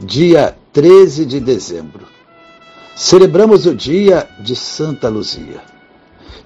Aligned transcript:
dia 0.00 0.56
13 0.72 1.26
de 1.26 1.40
dezembro, 1.40 2.06
celebramos 2.94 3.66
o 3.66 3.74
dia 3.74 4.28
de 4.40 4.54
Santa 4.54 5.08
Luzia. 5.08 5.60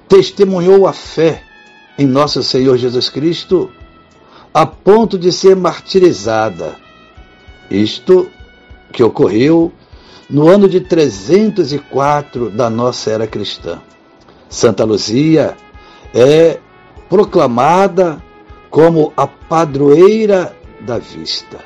Testemunhou 0.08 0.86
a 0.86 0.92
fé 0.92 1.42
em 1.98 2.06
nosso 2.06 2.42
Senhor 2.42 2.76
Jesus 2.76 3.08
Cristo 3.08 3.70
a 4.52 4.66
ponto 4.66 5.18
de 5.18 5.32
ser 5.32 5.56
martirizada. 5.56 6.76
Isto 7.70 8.28
que 8.92 9.02
ocorreu 9.02 9.72
no 10.28 10.48
ano 10.48 10.68
de 10.68 10.80
304 10.80 12.50
da 12.50 12.68
nossa 12.68 13.10
era 13.10 13.26
cristã. 13.26 13.80
Santa 14.48 14.84
Luzia 14.84 15.56
é 16.14 16.58
proclamada 17.08 18.22
como 18.70 19.12
a 19.16 19.26
padroeira 19.26 20.56
da 20.80 20.98
vista, 20.98 21.58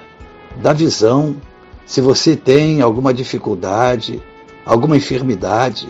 da 0.56 0.72
visão. 0.72 1.36
Se 1.86 2.00
você 2.00 2.34
tem 2.36 2.82
alguma 2.82 3.14
dificuldade, 3.14 4.20
alguma 4.64 4.96
enfermidade, 4.96 5.88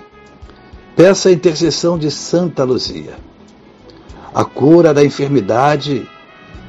peça 0.94 1.30
a 1.30 1.32
intercessão 1.32 1.98
de 1.98 2.10
Santa 2.10 2.62
Luzia. 2.64 3.14
A 4.34 4.44
cura 4.44 4.92
da 4.92 5.02
enfermidade 5.02 6.06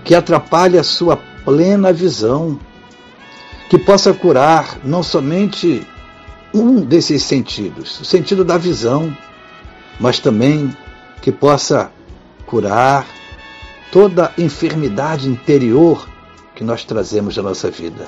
que 0.06 0.16
atrapalha 0.16 0.80
a 0.80 0.84
sua 0.86 1.18
plena 1.44 1.92
visão, 1.92 2.58
que 3.70 3.78
possa 3.78 4.14
curar 4.14 4.80
não 4.86 5.04
somente 5.04 5.86
um 6.54 6.80
desses 6.80 7.24
sentidos, 7.24 8.00
o 8.00 8.06
sentido 8.06 8.46
da 8.46 8.58
visão, 8.58 9.16
mas 10.00 10.20
também 10.20 10.76
que 11.22 11.34
possa 11.34 11.92
curar 12.46 13.06
toda 13.92 14.32
enfermidade 14.38 15.28
interior 15.28 16.08
que 16.56 16.64
nós 16.64 16.86
trazemos 16.86 17.36
da 17.36 17.44
nossa 17.44 17.70
vida. 17.70 18.08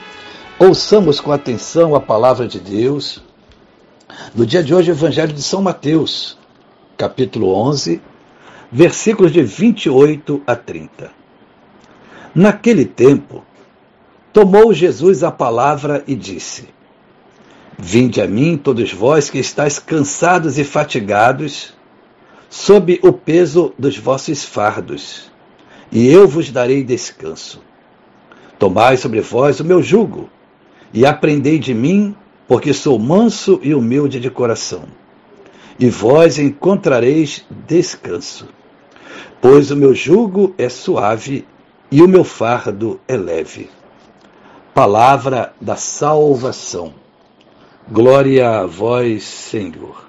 Ouçamos 0.63 1.19
com 1.19 1.31
atenção 1.31 1.95
a 1.95 1.99
palavra 1.99 2.47
de 2.47 2.59
Deus. 2.59 3.19
No 4.35 4.45
dia 4.45 4.61
de 4.61 4.75
hoje, 4.75 4.91
o 4.91 4.93
Evangelho 4.93 5.33
de 5.33 5.41
São 5.41 5.59
Mateus, 5.59 6.37
capítulo 6.95 7.51
11, 7.51 7.99
versículos 8.71 9.31
de 9.31 9.41
28 9.41 10.43
a 10.45 10.55
30. 10.55 11.09
Naquele 12.35 12.85
tempo, 12.85 13.43
tomou 14.31 14.71
Jesus 14.71 15.23
a 15.23 15.31
palavra 15.31 16.03
e 16.05 16.13
disse: 16.13 16.69
Vinde 17.75 18.21
a 18.21 18.27
mim, 18.27 18.55
todos 18.55 18.93
vós 18.93 19.31
que 19.31 19.39
estáis 19.39 19.79
cansados 19.79 20.59
e 20.59 20.63
fatigados, 20.63 21.73
sob 22.51 22.99
o 23.01 23.11
peso 23.11 23.73
dos 23.79 23.97
vossos 23.97 24.43
fardos 24.43 25.31
e 25.91 26.07
eu 26.07 26.27
vos 26.27 26.51
darei 26.51 26.83
descanso. 26.83 27.63
Tomai 28.59 28.95
sobre 28.95 29.21
vós 29.21 29.59
o 29.59 29.65
meu 29.65 29.81
jugo, 29.81 30.29
e 30.93 31.05
aprendei 31.05 31.57
de 31.57 31.73
mim, 31.73 32.15
porque 32.47 32.73
sou 32.73 32.99
manso 32.99 33.59
e 33.63 33.73
humilde 33.73 34.19
de 34.19 34.29
coração. 34.29 34.83
E 35.79 35.89
vós 35.89 36.37
encontrareis 36.37 37.45
descanso. 37.67 38.47
Pois 39.41 39.71
o 39.71 39.75
meu 39.75 39.95
jugo 39.95 40.53
é 40.57 40.69
suave 40.69 41.45
e 41.91 42.01
o 42.01 42.07
meu 42.07 42.23
fardo 42.23 42.99
é 43.07 43.17
leve. 43.17 43.69
Palavra 44.73 45.53
da 45.59 45.75
salvação. 45.75 46.93
Glória 47.89 48.59
a 48.59 48.65
vós, 48.65 49.23
Senhor. 49.23 50.07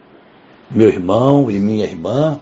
Meu 0.70 0.88
irmão 0.88 1.50
e 1.50 1.58
minha 1.58 1.84
irmã, 1.84 2.40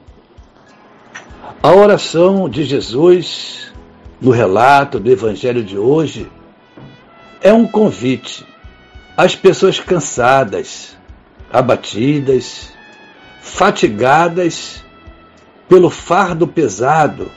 a 1.62 1.72
oração 1.72 2.48
de 2.48 2.64
Jesus, 2.64 3.72
no 4.20 4.30
relato 4.30 4.98
do 4.98 5.10
Evangelho 5.10 5.62
de 5.62 5.76
hoje, 5.76 6.30
é 7.40 7.52
um 7.52 7.66
convite 7.66 8.46
às 9.16 9.34
pessoas 9.34 9.80
cansadas, 9.80 10.96
abatidas, 11.52 12.72
fatigadas 13.40 14.84
pelo 15.68 15.90
fardo 15.90 16.46
pesado 16.46 17.30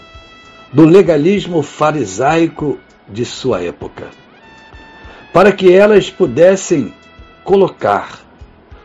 do 0.71 0.85
legalismo 0.85 1.61
farisaico 1.61 2.79
de 3.07 3.25
sua 3.25 3.61
época, 3.61 4.09
para 5.31 5.51
que 5.51 5.71
elas 5.71 6.09
pudessem 6.09 6.93
colocar 7.43 8.19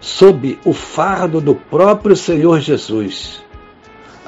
sob 0.01 0.59
o 0.65 0.73
fardo 0.73 1.41
do 1.41 1.55
próprio 1.55 2.17
Senhor 2.17 2.61
Jesus 2.61 3.43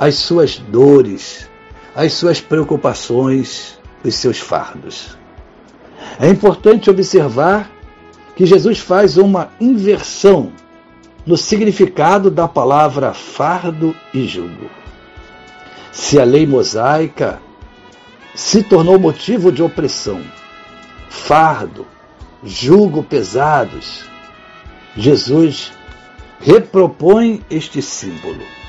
as 0.01 0.15
suas 0.15 0.57
dores, 0.57 1.47
as 1.95 2.15
suas 2.15 2.41
preocupações, 2.41 3.78
os 4.03 4.15
seus 4.15 4.39
fardos. 4.39 5.19
É 6.19 6.28
importante 6.28 6.91
observar 6.91 7.71
que 8.37 8.47
Jesus 8.47 8.78
faz 8.78 9.16
uma 9.16 9.50
inversão 9.61 10.53
no 11.27 11.37
significado 11.37 12.31
da 12.31 12.49
palavra 12.49 13.12
fardo 13.12 13.94
e 14.12 14.27
jugo. 14.27 14.71
Se 15.93 16.19
a 16.19 16.25
lei 16.25 16.47
mosaica 16.47 17.41
se 18.34 18.62
tornou 18.62 18.99
motivo 18.99 19.53
de 19.53 19.62
opressão, 19.62 20.21
fardo, 21.09 21.86
jugo 22.42 23.03
pesados, 23.03 24.04
Jesus 24.97 25.72
repropõe 26.41 27.42
este 27.51 27.83
símbolo 27.83 28.60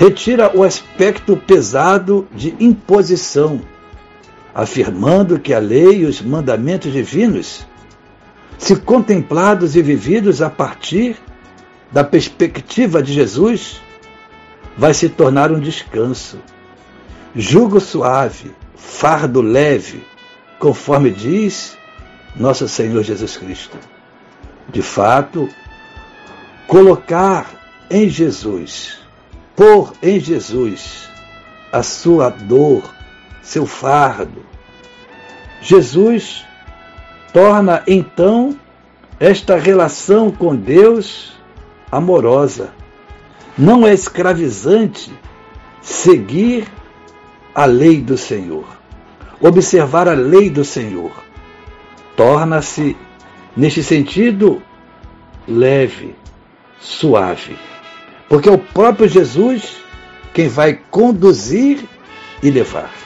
retira 0.00 0.56
o 0.56 0.62
aspecto 0.62 1.36
pesado 1.36 2.26
de 2.34 2.54
imposição, 2.58 3.60
afirmando 4.54 5.38
que 5.38 5.54
a 5.54 5.58
lei 5.58 6.00
e 6.00 6.04
os 6.04 6.20
mandamentos 6.20 6.92
divinos, 6.92 7.66
se 8.58 8.76
contemplados 8.76 9.76
e 9.76 9.82
vividos 9.82 10.42
a 10.42 10.50
partir 10.50 11.16
da 11.90 12.04
perspectiva 12.04 13.02
de 13.02 13.12
Jesus, 13.12 13.80
vai 14.76 14.94
se 14.94 15.08
tornar 15.08 15.50
um 15.50 15.58
descanso, 15.58 16.38
jugo 17.34 17.80
suave, 17.80 18.52
fardo 18.76 19.40
leve, 19.40 20.04
conforme 20.58 21.10
diz 21.10 21.76
nosso 22.36 22.68
Senhor 22.68 23.02
Jesus 23.02 23.36
Cristo. 23.36 23.78
De 24.68 24.82
fato, 24.82 25.48
colocar 26.66 27.50
em 27.90 28.08
Jesus 28.08 29.00
pôr 29.60 29.92
em 30.02 30.18
Jesus 30.18 31.10
a 31.70 31.82
sua 31.82 32.30
dor, 32.30 32.82
seu 33.42 33.66
fardo. 33.66 34.44
Jesus 35.60 36.44
torna 37.32 37.82
então 37.86 38.58
esta 39.18 39.56
relação 39.56 40.30
com 40.30 40.56
Deus 40.56 41.32
amorosa. 41.90 42.70
Não 43.56 43.86
é 43.86 43.92
escravizante 43.92 45.12
seguir 45.82 46.66
a 47.54 47.64
lei 47.64 48.00
do 48.00 48.16
Senhor, 48.16 48.64
observar 49.40 50.08
a 50.08 50.14
lei 50.14 50.48
do 50.48 50.64
Senhor. 50.64 51.12
Torna-se, 52.16 52.96
neste 53.56 53.82
sentido, 53.82 54.62
leve, 55.46 56.14
suave. 56.78 57.56
Porque 58.28 58.48
é 58.48 58.52
o 58.52 58.58
próprio 58.58 59.08
Jesus 59.08 59.76
quem 60.32 60.48
vai 60.48 60.78
conduzir 60.90 61.84
e 62.42 62.50
levar. 62.50 62.99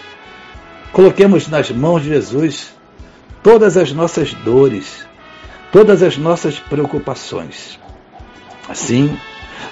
Coloquemos 0.95 1.49
nas 1.49 1.73
mãos 1.73 2.05
de 2.05 2.11
Jesus 2.11 2.73
todas 3.43 3.77
as 3.77 3.93
nossas 3.93 4.33
dores, 4.33 5.05
todas 5.73 6.05
as 6.05 6.17
nossas 6.17 6.61
preocupações. 6.61 7.81
Assim, 8.69 9.19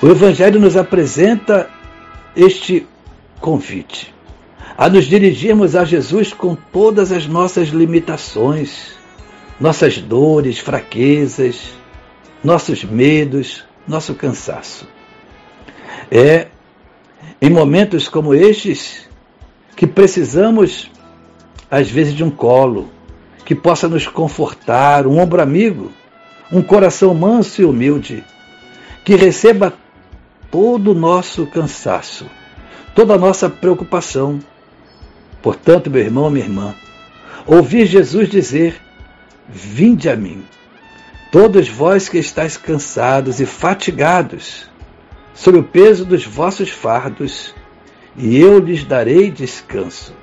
o 0.03 0.09
Evangelho 0.09 0.59
nos 0.59 0.77
apresenta 0.77 1.71
este 2.35 2.89
convite 3.41 4.13
a 4.77 4.89
nos 4.89 5.05
dirigirmos 5.05 5.77
a 5.77 5.85
Jesus 5.85 6.33
com 6.33 6.57
todas 6.57 7.13
as 7.13 7.25
nossas 7.25 7.69
limitações, 7.69 8.97
nossas 9.61 9.99
dores, 9.99 10.59
fraquezas, 10.59 11.73
nossos 12.43 12.83
medos, 12.83 13.65
nosso 13.87 14.13
cansaço. 14.17 14.89
É 16.11 16.49
em 17.41 17.49
momentos 17.49 18.09
como 18.09 18.35
estes 18.35 19.09
que 19.77 19.87
precisamos, 19.87 20.91
às 21.73 21.91
vezes, 21.91 22.13
de 22.13 22.23
um 22.23 22.31
colo 22.31 22.91
que 23.47 23.55
possa 23.55 23.89
nos 23.89 24.07
confortar, 24.07 25.07
um 25.07 25.19
ombro 25.19 25.41
amigo, 25.41 25.91
um 26.53 26.61
coração 26.61 27.15
manso 27.15 27.63
e 27.63 27.65
humilde, 27.65 28.23
que 29.07 29.17
receba 29.17 29.73
todo 30.51 30.91
o 30.91 30.95
nosso 30.95 31.47
cansaço, 31.47 32.27
toda 32.95 33.15
a 33.15 33.19
nossa 33.19 33.49
preocupação. 33.49 34.39
Portanto, 35.41 35.91
meu 35.91 36.03
irmão, 36.03 36.29
minha 36.29 36.45
irmã, 36.45 36.75
ouvir 37.47 37.87
Jesus 37.87 38.29
dizer: 38.29 38.79
Vinde 39.49 40.11
a 40.11 40.15
mim, 40.15 40.45
todos 41.31 41.71
vós 41.71 42.07
que 42.07 42.19
estáis 42.19 42.59
cansados 42.59 43.41
e 43.41 43.47
fatigados, 43.47 44.71
sob 45.35 45.57
o 45.57 45.65
peso 45.65 46.05
dos 46.05 46.27
vossos 46.27 46.69
fardos, 46.69 47.55
e 48.15 48.37
eu 48.37 48.59
lhes 48.59 48.85
darei 48.85 49.31
descanso. 49.31 50.21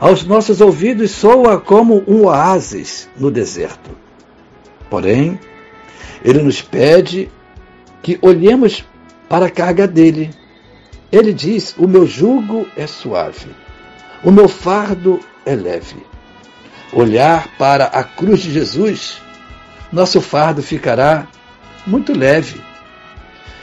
Aos 0.00 0.24
nossos 0.24 0.62
ouvidos 0.62 1.10
soa 1.10 1.60
como 1.60 2.02
um 2.08 2.24
oásis 2.24 3.06
no 3.18 3.30
deserto. 3.30 3.90
Porém, 4.88 5.38
ele 6.24 6.42
nos 6.42 6.62
pede 6.62 7.30
que 8.02 8.18
olhemos 8.22 8.82
para 9.28 9.46
a 9.46 9.50
carga 9.50 9.86
dele. 9.86 10.30
Ele 11.12 11.34
diz: 11.34 11.74
O 11.76 11.86
meu 11.86 12.06
jugo 12.06 12.66
é 12.74 12.86
suave, 12.86 13.54
o 14.24 14.30
meu 14.30 14.48
fardo 14.48 15.20
é 15.44 15.54
leve. 15.54 16.02
Olhar 16.94 17.48
para 17.58 17.84
a 17.84 18.02
cruz 18.02 18.40
de 18.40 18.52
Jesus, 18.52 19.20
nosso 19.92 20.20
fardo 20.22 20.62
ficará 20.62 21.28
muito 21.86 22.16
leve. 22.16 22.58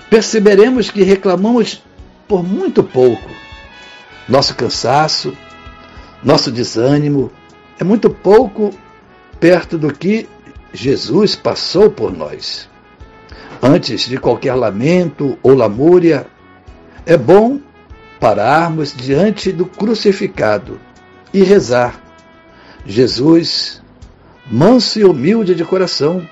Perceberemos 0.08 0.92
que 0.92 1.02
reclamamos 1.02 1.84
por 2.28 2.44
muito 2.44 2.84
pouco. 2.84 3.30
Nosso 4.30 4.56
cansaço, 4.56 5.36
nosso 6.24 6.52
desânimo 6.52 7.32
é 7.80 7.84
muito 7.84 8.10
pouco 8.10 8.74
perto 9.40 9.78
do 9.78 9.94
que 9.94 10.28
Jesus 10.74 11.36
passou 11.36 11.90
por 11.90 12.16
nós. 12.16 12.70
Antes 13.62 14.02
de 14.02 14.18
qualquer 14.18 14.54
lamento 14.54 15.38
ou 15.42 15.54
lamúria, 15.54 16.28
é 17.06 17.18
bom 17.18 17.60
pararmos 18.20 18.94
diante 18.96 19.52
do 19.52 19.66
crucificado 19.66 20.80
e 21.34 21.44
rezar. 21.44 22.02
Jesus, 22.86 23.82
manso 24.50 25.00
e 25.00 25.04
humilde 25.04 25.56
de 25.56 25.64
coração, 25.64 26.28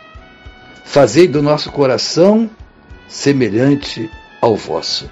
fazei 0.84 1.28
do 1.28 1.42
nosso 1.42 1.72
coração 1.72 2.50
semelhante 3.08 4.10
ao 4.42 4.56
vosso. 4.56 5.10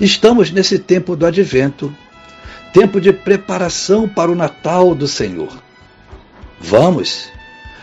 Estamos 0.00 0.50
nesse 0.50 0.78
tempo 0.78 1.16
do 1.16 1.26
advento, 1.26 1.94
tempo 2.72 3.00
de 3.00 3.12
preparação 3.12 4.08
para 4.08 4.30
o 4.30 4.34
Natal 4.34 4.94
do 4.94 5.08
Senhor. 5.08 5.62
Vamos 6.60 7.30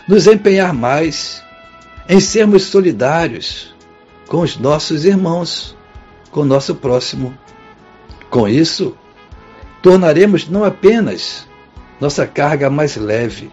nos 0.08 0.26
empenhar 0.26 0.72
mais 0.72 1.42
em 2.08 2.20
sermos 2.20 2.64
solidários 2.64 3.74
com 4.28 4.40
os 4.40 4.56
nossos 4.56 5.04
irmãos, 5.04 5.76
com 6.30 6.40
o 6.40 6.44
nosso 6.44 6.74
próximo. 6.74 7.36
Com 8.30 8.46
isso, 8.48 8.96
tornaremos 9.82 10.48
não 10.48 10.64
apenas 10.64 11.46
nossa 12.00 12.26
carga 12.26 12.68
mais 12.68 12.96
leve, 12.96 13.50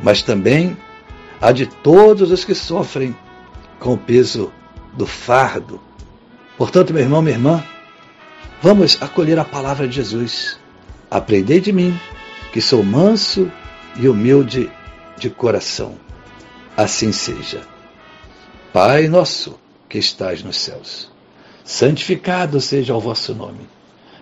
mas 0.00 0.22
também 0.22 0.76
a 1.40 1.52
de 1.52 1.66
todos 1.66 2.30
os 2.30 2.44
que 2.44 2.54
sofrem 2.54 3.16
com 3.78 3.94
o 3.94 3.98
peso 3.98 4.52
do 4.92 5.06
fardo. 5.06 5.80
Portanto, 6.56 6.92
meu 6.92 7.02
irmão, 7.02 7.22
minha 7.22 7.36
irmã, 7.36 7.64
vamos 8.62 8.96
acolher 9.02 9.38
a 9.38 9.44
palavra 9.44 9.86
de 9.86 9.96
Jesus. 9.96 10.58
Aprendei 11.10 11.60
de 11.60 11.72
mim, 11.72 11.98
que 12.52 12.60
sou 12.60 12.82
manso 12.82 13.50
e 13.96 14.08
humilde 14.08 14.70
de 15.18 15.28
coração 15.28 15.98
assim 16.76 17.12
seja. 17.12 17.62
Pai 18.72 19.08
nosso 19.08 19.58
que 19.88 19.98
estás 19.98 20.42
nos 20.42 20.56
céus, 20.56 21.10
santificado 21.64 22.60
seja 22.60 22.94
o 22.94 23.00
vosso 23.00 23.34
nome. 23.34 23.68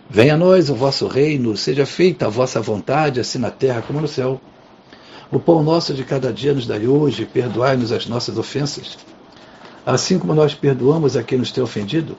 Venha 0.08 0.34
a 0.34 0.36
nós 0.36 0.68
o 0.68 0.74
vosso 0.74 1.06
reino, 1.06 1.56
seja 1.56 1.86
feita 1.86 2.26
a 2.26 2.28
vossa 2.28 2.60
vontade, 2.60 3.20
assim 3.20 3.38
na 3.38 3.50
terra 3.50 3.82
como 3.82 4.00
no 4.00 4.08
céu. 4.08 4.40
O 5.30 5.38
pão 5.38 5.62
nosso 5.62 5.94
de 5.94 6.02
cada 6.02 6.32
dia 6.32 6.52
nos 6.52 6.66
dai 6.66 6.88
hoje, 6.88 7.24
perdoai-nos 7.24 7.92
as 7.92 8.06
nossas 8.06 8.36
ofensas, 8.36 8.98
assim 9.86 10.18
como 10.18 10.34
nós 10.34 10.52
perdoamos 10.52 11.16
a 11.16 11.22
quem 11.22 11.38
nos 11.38 11.52
tem 11.52 11.62
ofendido. 11.62 12.18